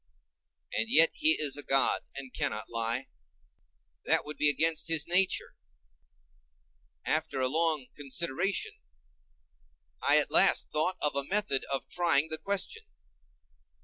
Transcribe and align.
And 0.73 0.89
yet 0.89 1.11
he 1.13 1.33
is 1.39 1.55
a 1.55 1.61
god 1.61 2.01
and 2.15 2.33
cannot 2.33 2.71
lie; 2.71 3.05
that 4.03 4.25
would 4.25 4.35
be 4.37 4.49
against 4.49 4.87
his 4.87 5.05
nature. 5.07 5.55
After 7.05 7.39
a 7.39 7.47
long 7.47 7.85
consideration, 7.95 8.81
I 10.01 10.17
at 10.17 10.31
last 10.31 10.71
thought 10.71 10.97
of 11.03 11.15
a 11.15 11.23
method 11.29 11.65
of 11.71 11.87
trying 11.87 12.29
the 12.29 12.39
question. 12.39 12.81